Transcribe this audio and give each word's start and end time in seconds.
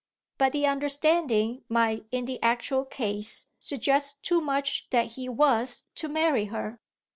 But 0.39 0.53
the 0.53 0.65
understanding 0.65 1.63
might 1.69 2.07
in 2.09 2.25
the 2.25 2.41
actual 2.41 2.85
case 2.85 3.45
suggest 3.59 4.23
too 4.23 4.41
much 4.41 4.87
that 4.89 5.11
he 5.11 5.29
was 5.29 5.83
to 5.93 6.09
marry 6.09 6.45
her. 6.45 6.79